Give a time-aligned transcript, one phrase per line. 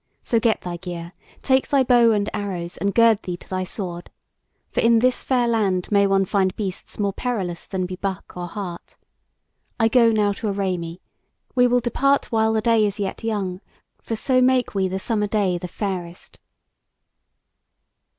[0.23, 1.11] So get thy gear;
[1.43, 4.09] take thy bow and arrows, and gird thee to thy sword.
[4.71, 8.47] For in this fair land may one find beasts more perilous than be buck or
[8.47, 8.97] hart.
[9.79, 11.01] I go now to array me;
[11.53, 13.61] we will depart while the day is yet young;
[14.01, 16.39] for so make we the summer day the fairest."